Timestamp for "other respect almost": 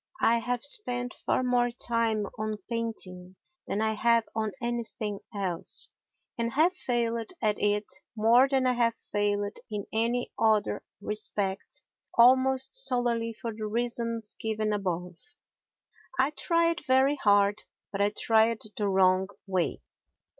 10.39-12.73